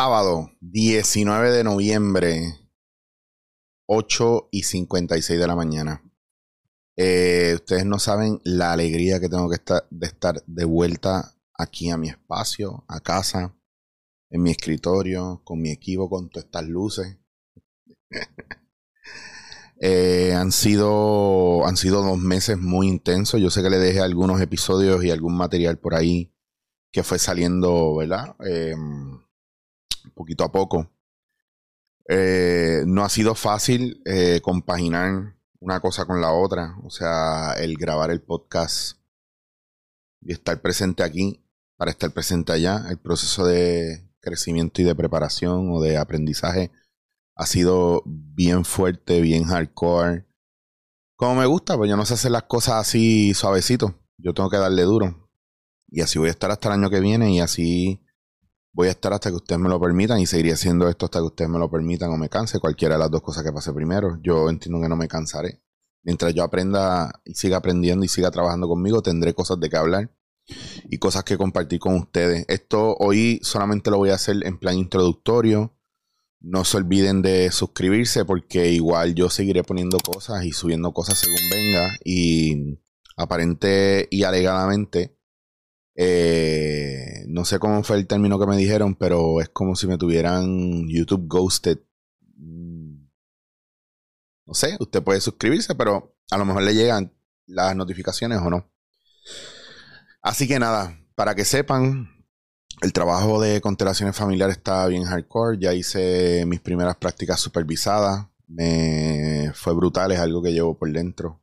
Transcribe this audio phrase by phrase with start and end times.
[0.00, 2.54] Sábado 19 de noviembre,
[3.88, 6.04] 8 y 56 de la mañana.
[6.96, 11.90] Eh, ustedes no saben la alegría que tengo que estar, de estar de vuelta aquí
[11.90, 13.56] a mi espacio, a casa,
[14.30, 17.18] en mi escritorio, con mi equipo, con todas estas luces.
[19.80, 23.40] Eh, han, sido, han sido dos meses muy intensos.
[23.40, 26.32] Yo sé que le dejé algunos episodios y algún material por ahí
[26.92, 28.34] que fue saliendo, ¿verdad?
[28.44, 28.74] Eh,
[30.28, 30.90] poquito a poco.
[32.06, 36.76] Eh, no ha sido fácil eh, compaginar una cosa con la otra.
[36.84, 38.98] O sea, el grabar el podcast
[40.20, 41.42] y estar presente aquí
[41.78, 42.84] para estar presente allá.
[42.90, 46.70] El proceso de crecimiento y de preparación o de aprendizaje
[47.34, 50.26] ha sido bien fuerte, bien hardcore.
[51.16, 53.94] Como me gusta, pues yo no sé hacer las cosas así suavecito.
[54.18, 55.30] Yo tengo que darle duro.
[55.88, 58.02] Y así voy a estar hasta el año que viene y así
[58.78, 61.24] voy a estar hasta que ustedes me lo permitan y seguiré haciendo esto hasta que
[61.24, 64.20] ustedes me lo permitan o me canse, cualquiera de las dos cosas que pase primero.
[64.22, 65.60] Yo entiendo que no me cansaré.
[66.04, 70.12] Mientras yo aprenda y siga aprendiendo y siga trabajando conmigo, tendré cosas de que hablar
[70.88, 72.44] y cosas que compartir con ustedes.
[72.46, 75.76] Esto hoy solamente lo voy a hacer en plan introductorio.
[76.38, 81.50] No se olviden de suscribirse porque igual yo seguiré poniendo cosas y subiendo cosas según
[81.50, 82.78] venga y
[83.16, 85.18] aparente y alegadamente
[85.96, 86.87] eh,
[87.28, 90.88] no sé cómo fue el término que me dijeron, pero es como si me tuvieran
[90.88, 91.78] YouTube ghosted.
[94.46, 97.12] No sé, usted puede suscribirse, pero a lo mejor le llegan
[97.46, 98.70] las notificaciones o no.
[100.22, 102.08] Así que nada, para que sepan,
[102.80, 105.58] el trabajo de constelaciones familiares está bien hardcore.
[105.58, 108.26] Ya hice mis primeras prácticas supervisadas.
[108.46, 111.42] Me fue brutal, es algo que llevo por dentro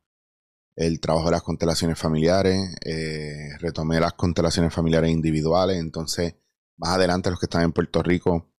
[0.76, 6.36] el trabajo de las constelaciones familiares, eh, retomé las constelaciones familiares individuales, entonces
[6.78, 8.52] más adelante los que están en Puerto Rico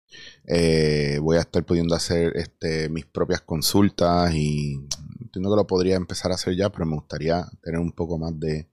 [0.47, 4.77] eh, voy a estar pudiendo hacer este, mis propias consultas y
[5.21, 8.39] entiendo que lo podría empezar a hacer ya, pero me gustaría tener un poco más
[8.39, 8.71] de,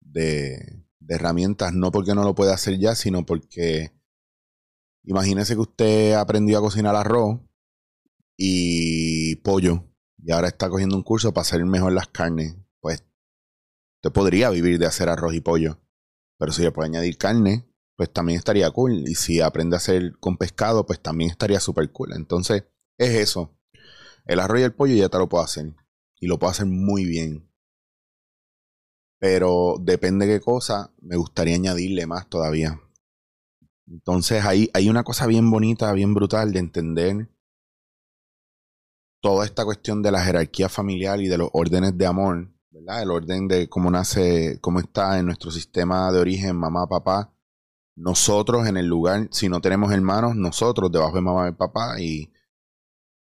[0.00, 3.92] de, de herramientas, no porque no lo pueda hacer ya, sino porque
[5.04, 7.40] imagínese que usted aprendió a cocinar arroz
[8.36, 9.84] y pollo
[10.18, 13.04] y ahora está cogiendo un curso para hacer mejor las carnes, pues
[13.96, 15.78] usted podría vivir de hacer arroz y pollo.
[16.38, 19.08] Pero si le puede añadir carne, pues también estaría cool.
[19.08, 22.12] Y si aprende a hacer con pescado, pues también estaría súper cool.
[22.12, 22.64] Entonces,
[22.96, 23.56] es eso.
[24.24, 25.74] El arroz y el pollo ya te lo puedo hacer.
[26.20, 27.50] Y lo puedo hacer muy bien.
[29.18, 32.80] Pero depende de qué cosa, me gustaría añadirle más todavía.
[33.88, 37.28] Entonces ahí hay una cosa bien bonita, bien brutal de entender
[39.20, 43.02] toda esta cuestión de la jerarquía familiar y de los órdenes de amor, ¿verdad?
[43.02, 47.32] El orden de cómo nace, cómo está en nuestro sistema de origen mamá, papá,
[47.96, 52.32] nosotros en el lugar, si no tenemos hermanos, nosotros debajo de mamá y papá y,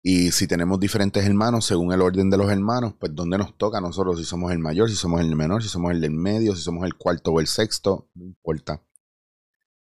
[0.03, 3.79] y si tenemos diferentes hermanos, según el orden de los hermanos, pues dónde nos toca
[3.79, 6.55] a nosotros, si somos el mayor, si somos el menor, si somos el del medio,
[6.55, 8.83] si somos el cuarto o el sexto, no importa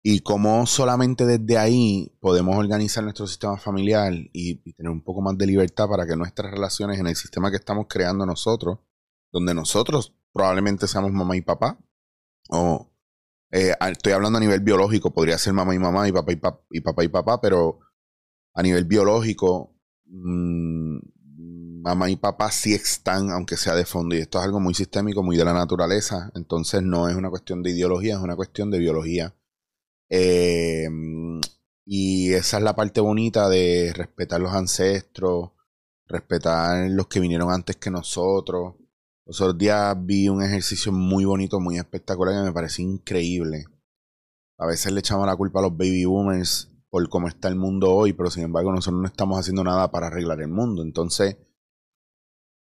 [0.04, 5.38] y cómo solamente desde ahí podemos organizar nuestro sistema familiar y, tener un poco más
[5.38, 8.80] de libertad para que nuestras relaciones en el sistema que estamos creando nosotros,
[9.32, 11.78] donde nosotros probablemente seamos mamá y papá,
[12.50, 12.92] o
[13.52, 16.42] eh, estoy hablando a nivel biológico, podría ser mamá y mamá y papá y,
[16.72, 17.80] y papá y papá, pero
[18.56, 19.76] a nivel biológico,
[20.06, 20.98] mmm,
[21.84, 25.22] mamá y papá sí están, aunque sea de fondo, y esto es algo muy sistémico,
[25.22, 28.80] muy de la naturaleza, entonces no es una cuestión de ideología, es una cuestión de
[28.80, 29.36] biología
[30.14, 30.90] eh,
[31.86, 35.52] y esa es la parte bonita de respetar los ancestros,
[36.06, 38.76] respetar los que vinieron antes que nosotros.
[39.26, 43.66] Los otros días vi un ejercicio muy bonito, muy espectacular, que me pareció increíble.
[44.58, 47.94] A veces le echamos la culpa a los baby boomers por cómo está el mundo
[47.94, 50.84] hoy, pero sin embargo nosotros no estamos haciendo nada para arreglar el mundo.
[50.84, 51.38] Entonces,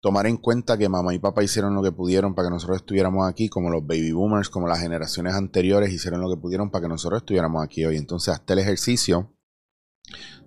[0.01, 3.29] tomar en cuenta que mamá y papá hicieron lo que pudieron para que nosotros estuviéramos
[3.29, 6.89] aquí, como los baby boomers, como las generaciones anteriores hicieron lo que pudieron para que
[6.89, 7.97] nosotros estuviéramos aquí hoy.
[7.97, 9.37] Entonces, hasta el ejercicio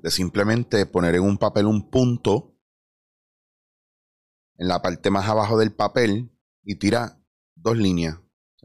[0.02, 2.58] de simplemente poner en un papel un punto
[4.58, 6.32] en la parte más abajo del papel
[6.64, 7.24] y tira
[7.56, 8.20] dos líneas.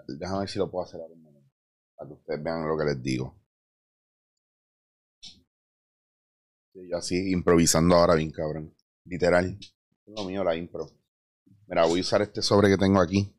[0.06, 1.14] Déjame ver si lo puedo hacer ahora
[1.96, 3.34] para que ustedes vean lo que les digo.
[6.74, 8.74] Yo así improvisando ahora bien cabrón.
[9.04, 9.58] Literal
[10.08, 10.90] lo mío, la impro.
[11.66, 13.32] Mira, voy a usar este sobre que tengo aquí.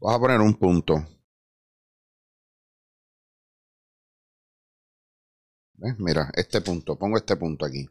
[0.00, 0.94] Vas a poner un punto.
[5.74, 5.94] ¿Ves?
[5.98, 6.96] Mira, este punto.
[6.96, 7.88] Pongo este punto aquí.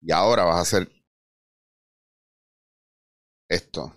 [0.00, 0.90] Y ahora vas a hacer
[3.48, 3.94] esto.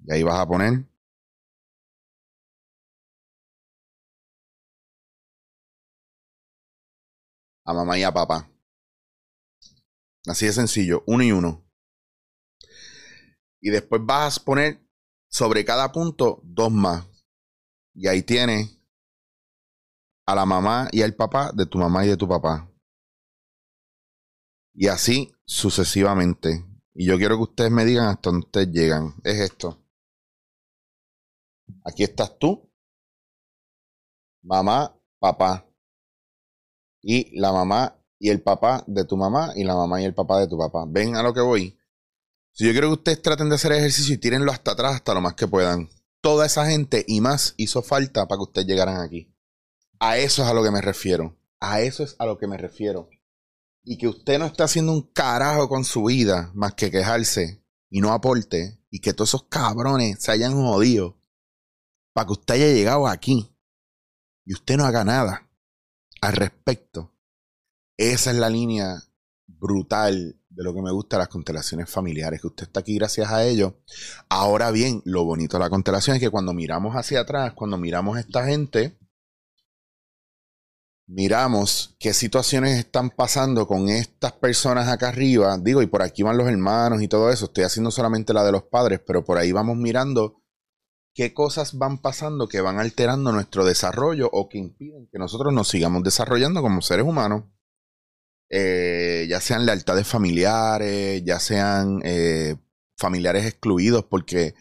[0.00, 0.86] Y ahí vas a poner
[7.66, 8.50] a mamá y a papá.
[10.26, 11.64] Así de sencillo, uno y uno.
[13.60, 14.88] Y después vas a poner
[15.28, 17.06] sobre cada punto dos más.
[17.94, 18.78] Y ahí tienes
[20.26, 22.70] a la mamá y al papá de tu mamá y de tu papá.
[24.74, 26.64] Y así sucesivamente.
[26.94, 29.14] Y yo quiero que ustedes me digan hasta dónde ustedes llegan.
[29.24, 29.82] Es esto.
[31.84, 32.70] Aquí estás tú,
[34.42, 35.66] mamá, papá.
[37.08, 40.40] Y la mamá y el papá de tu mamá y la mamá y el papá
[40.40, 40.86] de tu papá.
[40.88, 41.78] ¿Ven a lo que voy?
[42.50, 45.20] Si yo quiero que ustedes traten de hacer ejercicio y tírenlo hasta atrás hasta lo
[45.20, 45.88] más que puedan.
[46.20, 49.32] Toda esa gente y más hizo falta para que ustedes llegaran aquí.
[50.00, 51.36] A eso es a lo que me refiero.
[51.60, 53.08] A eso es a lo que me refiero.
[53.84, 58.00] Y que usted no está haciendo un carajo con su vida más que quejarse y
[58.00, 58.80] no aporte.
[58.90, 61.20] Y que todos esos cabrones se hayan jodido
[62.12, 63.54] para que usted haya llegado aquí.
[64.44, 65.45] Y usted no haga nada
[66.26, 67.12] al respecto.
[67.96, 69.02] Esa es la línea
[69.46, 73.44] brutal de lo que me gusta las constelaciones familiares, que usted está aquí gracias a
[73.44, 73.80] ello.
[74.28, 78.16] Ahora bien, lo bonito de la constelación es que cuando miramos hacia atrás, cuando miramos
[78.16, 78.98] a esta gente,
[81.06, 86.36] miramos qué situaciones están pasando con estas personas acá arriba, digo, y por aquí van
[86.36, 89.52] los hermanos y todo eso, estoy haciendo solamente la de los padres, pero por ahí
[89.52, 90.42] vamos mirando
[91.16, 95.66] qué cosas van pasando que van alterando nuestro desarrollo o que impiden que nosotros nos
[95.66, 97.44] sigamos desarrollando como seres humanos.
[98.50, 102.56] Eh, ya sean lealtades familiares, ya sean eh,
[102.98, 104.54] familiares excluidos porque,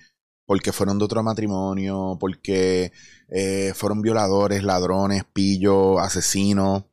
[0.46, 2.94] porque fueron de otro matrimonio, porque
[3.28, 6.86] eh, fueron violadores, ladrones, pillos, asesinos.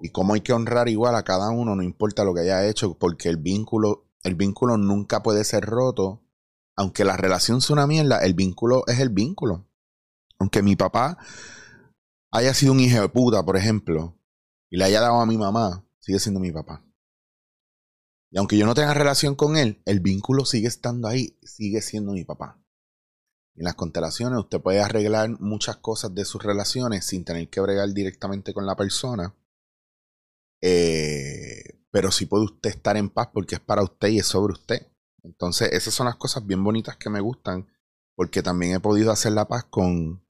[0.00, 2.94] Y cómo hay que honrar igual a cada uno, no importa lo que haya hecho,
[2.98, 6.25] porque el vínculo, el vínculo nunca puede ser roto.
[6.76, 9.66] Aunque la relación sea una mierda, el vínculo es el vínculo.
[10.38, 11.18] Aunque mi papá
[12.30, 14.18] haya sido un hijo de puta, por ejemplo,
[14.70, 16.84] y le haya dado a mi mamá, sigue siendo mi papá.
[18.30, 22.12] Y aunque yo no tenga relación con él, el vínculo sigue estando ahí, sigue siendo
[22.12, 22.60] mi papá.
[23.54, 27.90] En las constelaciones usted puede arreglar muchas cosas de sus relaciones sin tener que bregar
[27.94, 29.34] directamente con la persona.
[30.60, 34.52] Eh, pero sí puede usted estar en paz porque es para usted y es sobre
[34.52, 34.86] usted.
[35.26, 37.66] Entonces, esas son las cosas bien bonitas que me gustan
[38.14, 40.24] porque también he podido hacer la paz con,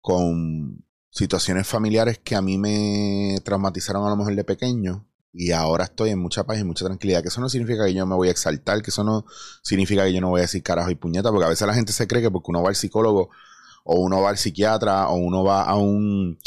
[0.00, 5.84] con situaciones familiares que a mí me traumatizaron a lo mejor de pequeño y ahora
[5.84, 7.22] estoy en mucha paz y mucha tranquilidad.
[7.22, 9.26] Que eso no significa que yo me voy a exaltar, que eso no
[9.62, 11.92] significa que yo no voy a decir carajo y puñeta, porque a veces la gente
[11.92, 13.30] se cree que porque uno va al psicólogo
[13.84, 16.38] o uno va al psiquiatra o uno va a un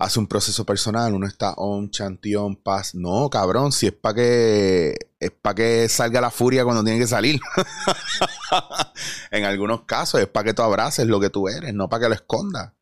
[0.00, 2.94] hace un proceso personal, uno está on, chantión, paz.
[2.94, 7.06] No, cabrón, si es para que es para que salga la furia cuando tiene que
[7.06, 7.38] salir.
[9.30, 12.08] en algunos casos es para que tú abraces lo que tú eres, no para que
[12.08, 12.72] lo escondas.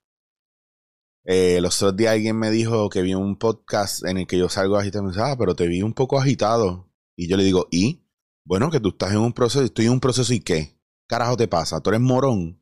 [1.24, 4.48] Eh, los otros días alguien me dijo que vi un podcast en el que yo
[4.48, 6.88] salgo agitado y me ah, pero te vi un poco agitado.
[7.16, 8.06] Y yo le digo, ¿y?
[8.44, 10.78] Bueno, que tú estás en un proceso, estoy en un proceso y qué?
[11.08, 12.57] Carajo te pasa, tú eres morón.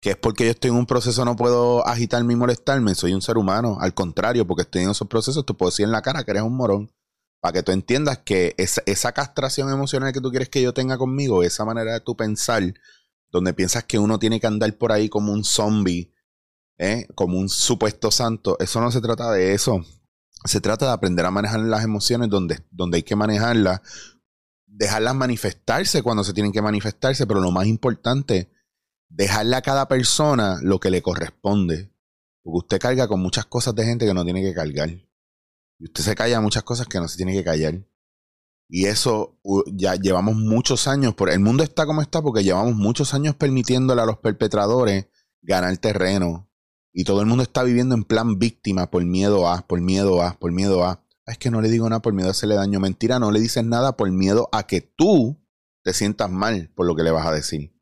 [0.00, 3.22] Que es porque yo estoy en un proceso, no puedo agitarme y molestarme, soy un
[3.22, 3.78] ser humano.
[3.80, 6.42] Al contrario, porque estoy en esos procesos, te puedo decir en la cara que eres
[6.42, 6.92] un morón.
[7.40, 11.42] Para que tú entiendas que esa, castración emocional que tú quieres que yo tenga conmigo,
[11.42, 12.62] esa manera de tú pensar,
[13.30, 16.12] donde piensas que uno tiene que andar por ahí como un zombie
[16.78, 17.06] ¿eh?
[17.14, 18.56] como un supuesto santo.
[18.60, 19.84] Eso no se trata de eso.
[20.44, 23.80] Se trata de aprender a manejar las emociones donde, donde hay que manejarlas,
[24.66, 28.48] dejarlas manifestarse cuando se tienen que manifestarse, pero lo más importante,
[29.08, 31.90] dejarle a cada persona lo que le corresponde.
[32.42, 34.90] Porque usted carga con muchas cosas de gente que no tiene que cargar.
[34.90, 37.74] Y usted se calla muchas cosas que no se tiene que callar.
[38.68, 39.38] Y eso
[39.72, 41.14] ya llevamos muchos años.
[41.14, 45.06] Por, el mundo está como está porque llevamos muchos años permitiéndole a los perpetradores
[45.42, 46.48] ganar terreno,
[46.92, 50.38] y todo el mundo está viviendo en plan víctima por miedo a, por miedo a,
[50.38, 51.04] por miedo a.
[51.26, 52.80] Ah, es que no le digo nada por miedo a hacerle daño.
[52.80, 55.36] Mentira, no le dices nada por miedo a que tú
[55.84, 57.77] te sientas mal por lo que le vas a decir.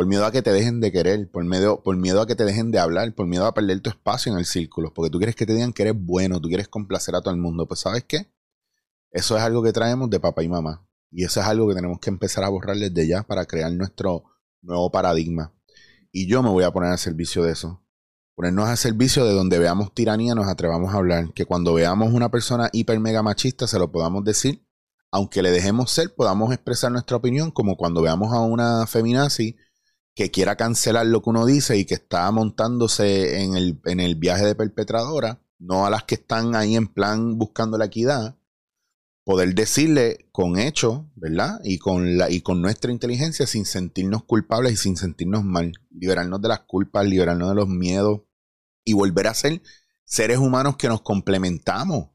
[0.00, 2.46] Por miedo a que te dejen de querer, por miedo, por miedo a que te
[2.46, 5.36] dejen de hablar, por miedo a perder tu espacio en el círculo, porque tú quieres
[5.36, 7.68] que te digan que eres bueno, tú quieres complacer a todo el mundo.
[7.68, 8.32] Pues sabes qué?
[9.10, 10.88] Eso es algo que traemos de papá y mamá.
[11.10, 14.24] Y eso es algo que tenemos que empezar a borrar desde ya para crear nuestro
[14.62, 15.52] nuevo paradigma.
[16.10, 17.84] Y yo me voy a poner al servicio de eso
[18.34, 22.30] ponernos a servicio de donde veamos tiranía nos atrevamos a hablar, que cuando veamos una
[22.30, 24.66] persona hiper mega machista se lo podamos decir,
[25.10, 29.58] aunque le dejemos ser, podamos expresar nuestra opinión, como cuando veamos a una feminazi
[30.20, 34.16] que quiera cancelar lo que uno dice y que está montándose en el, en el
[34.16, 38.36] viaje de perpetradora, no a las que están ahí en plan buscando la equidad,
[39.24, 41.58] poder decirle con hecho, ¿verdad?
[41.64, 46.42] Y con, la, y con nuestra inteligencia sin sentirnos culpables y sin sentirnos mal, liberarnos
[46.42, 48.20] de las culpas, liberarnos de los miedos,
[48.84, 49.62] y volver a ser
[50.04, 52.10] seres humanos que nos complementamos.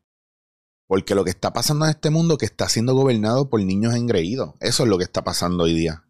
[0.85, 4.53] Porque lo que está pasando en este mundo que está siendo gobernado por niños engreídos,
[4.59, 6.04] eso es lo que está pasando hoy día.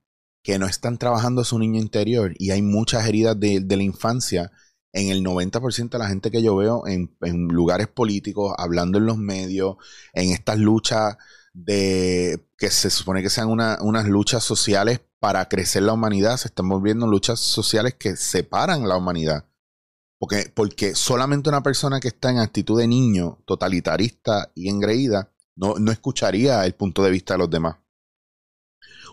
[0.46, 4.52] Que no están trabajando su niño interior y hay muchas heridas de, la infancia
[4.94, 7.10] en el 90% de la gente que yo veo en,
[7.48, 9.78] lugares políticos, hablando en los medios,
[10.14, 11.18] en estas luchas
[11.52, 16.70] de que se supone que sean unas luchas sociales para crecer la humanidad, se están
[16.70, 19.46] volviendo luchas sociales que separan la humanidad.
[20.20, 25.80] Porque, porque solamente una persona que está en actitud de niño, totalitarista y engreída, no,
[25.80, 27.78] no escucharía el punto de vista de los demás.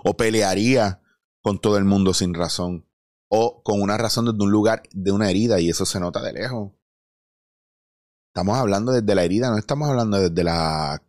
[0.04, 1.01] O pelearía
[1.42, 2.86] con todo el mundo sin razón.
[3.28, 6.32] O con una razón desde un lugar de una herida, y eso se nota de
[6.32, 6.72] lejos.
[8.28, 11.02] Estamos hablando desde la herida, no estamos hablando desde la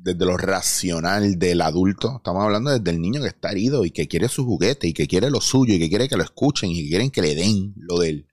[0.00, 4.08] desde lo racional del adulto, estamos hablando desde el niño que está herido y que
[4.08, 6.82] quiere su juguete y que quiere lo suyo y que quiere que lo escuchen y
[6.82, 8.28] que quieren que le den lo de él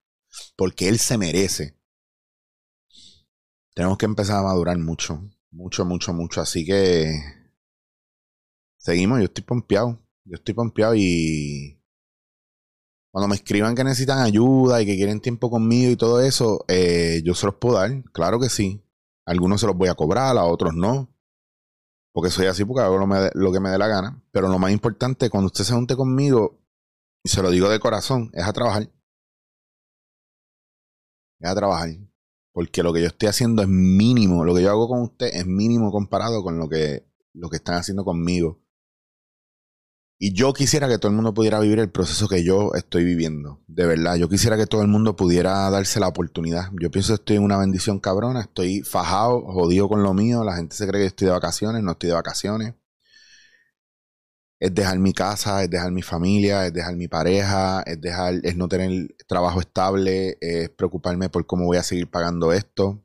[0.56, 1.78] porque Él se merece.
[3.74, 6.42] Tenemos que empezar a madurar mucho, mucho, mucho, mucho.
[6.42, 7.12] Así que
[8.78, 11.82] seguimos, yo estoy pompeado, yo estoy pompeado y
[13.12, 17.22] cuando me escriban que necesitan ayuda y que quieren tiempo conmigo y todo eso, eh,
[17.24, 18.84] yo se los puedo dar, claro que sí.
[19.26, 21.10] algunos se los voy a cobrar, a otros no.
[22.14, 24.24] Porque soy así porque hago lo, que me dé la gana.
[24.32, 26.60] Pero lo más importante, cuando usted se junte conmigo,
[27.24, 28.90] y se lo digo de corazón, es a trabajar
[31.44, 31.90] a trabajar.
[32.54, 34.46] Porque lo que yo estoy haciendo es mínimo.
[34.46, 37.76] Lo que yo hago con usted es mínimo comparado con lo que, lo que están
[37.76, 38.62] haciendo conmigo.
[40.26, 43.62] Y yo quisiera que todo el mundo pudiera vivir el proceso que yo estoy viviendo.
[43.68, 46.72] De verdad, yo quisiera que todo el mundo pudiera darse la oportunidad.
[46.82, 48.42] Yo pienso que estoy en una bendición cabrona.
[48.42, 50.44] Estoy fajado, jodido con lo mío.
[50.44, 51.84] La gente se cree que estoy de vacaciones.
[51.84, 52.74] No estoy de vacaciones
[54.60, 58.56] es dejar mi casa, es dejar mi familia, es dejar mi pareja, es dejar, es
[58.56, 63.05] no tener trabajo estable, es preocuparme por cómo voy a seguir pagando esto.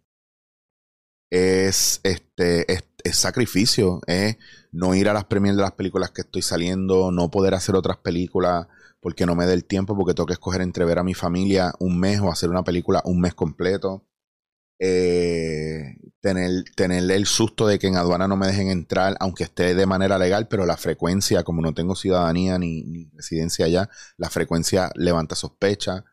[1.30, 4.36] Es este, es, sacrificio, es
[4.72, 7.98] no ir a las premiers de las películas que estoy saliendo, no poder hacer otras
[7.98, 8.66] películas
[9.00, 11.72] porque no me dé el tiempo, porque tengo que escoger entre ver a mi familia
[11.78, 14.04] un mes o hacer una película un mes completo.
[14.82, 19.74] Eh, tener, tener el susto de que en aduana no me dejen entrar, aunque esté
[19.74, 24.90] de manera legal, pero la frecuencia, como no tengo ciudadanía ni, residencia allá, la frecuencia
[24.94, 26.04] levanta sospecha.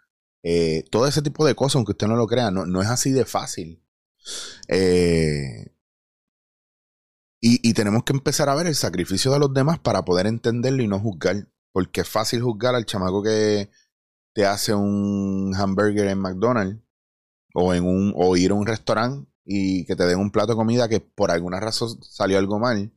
[0.44, 3.26] Eh, todo ese tipo de cosas, aunque usted no lo crea, no, es así de
[3.26, 3.82] fácil.
[4.68, 5.72] Eh,
[7.40, 10.88] y, tenemos que empezar a ver el sacrificio de los demás para poder entenderlo y
[10.88, 11.48] no juzgar.
[11.72, 13.70] Porque es fácil juzgar al chamaco que
[14.34, 16.82] te hace un hamburger en McDonald's
[17.54, 21.00] o, o ir a un restaurante y que te den un plato de comida que
[21.00, 22.92] por alguna razón salió algo mal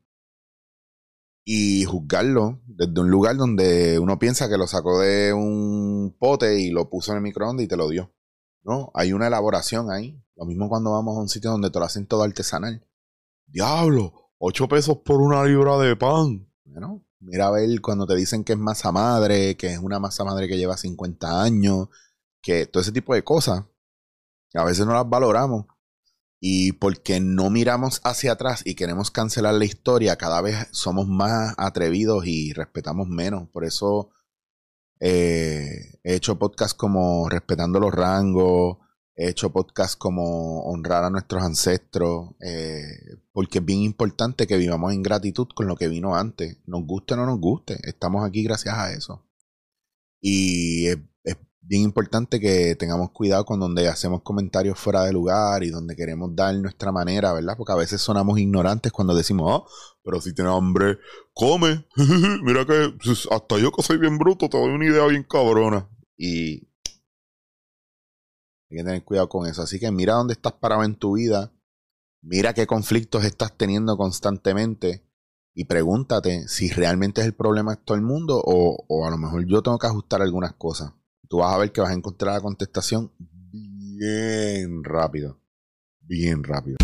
[1.45, 6.71] y juzgarlo desde un lugar donde uno piensa que lo sacó de un pote y
[6.71, 8.13] lo puso en el microondas y te lo dio.
[8.62, 10.23] No, hay una elaboración ahí.
[10.37, 12.87] Lo mismo cuando vamos a un sitio donde te lo hacen todo artesanal.
[13.47, 16.49] Diablo, 8 pesos por una libra de pan.
[16.64, 20.25] Bueno, mira a ver cuando te dicen que es masa madre, que es una masa
[20.25, 21.88] madre que lleva 50 años,
[22.40, 23.64] que todo ese tipo de cosas
[24.55, 25.67] a veces no las valoramos.
[26.43, 31.55] Y porque no miramos hacia atrás y queremos cancelar la historia, cada vez somos más
[31.59, 33.49] atrevidos y respetamos menos.
[33.50, 34.11] Por eso
[35.00, 38.78] eh, he hecho podcasts como Respetando los Rangos,
[39.16, 44.92] he hecho podcasts como Honrar a nuestros ancestros, eh, porque es bien importante que vivamos
[44.92, 46.59] en gratitud con lo que vino antes.
[46.66, 49.26] Nos guste o no nos guste, estamos aquí gracias a eso.
[50.21, 50.99] Y es
[51.62, 56.35] bien importante que tengamos cuidado con donde hacemos comentarios fuera de lugar y donde queremos
[56.35, 57.55] dar nuestra manera, ¿verdad?
[57.57, 59.69] Porque a veces sonamos ignorantes cuando decimos, oh,
[60.02, 60.99] pero si tienes hambre,
[61.33, 61.87] come.
[62.43, 65.88] Mira que pues, hasta yo que soy bien bruto te doy una idea bien cabrona.
[66.17, 66.69] Y
[68.71, 69.62] hay que tener cuidado con eso.
[69.62, 71.52] Así que mira dónde estás parado en tu vida.
[72.23, 75.05] Mira qué conflictos estás teniendo constantemente.
[75.55, 79.19] Y pregúntate si realmente es el problema de todo el mundo o, o a lo
[79.19, 80.93] mejor yo tengo que ajustar algunas cosas
[81.31, 83.13] tú vas a ver que vas a encontrar la contestación
[83.53, 85.39] bien rápido.
[86.01, 86.77] Bien rápido.